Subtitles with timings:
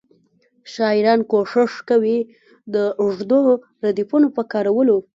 [0.73, 2.17] شاعران کوښښ کوي
[2.73, 3.39] د اوږدو
[3.85, 4.97] ردیفونو په کارولو.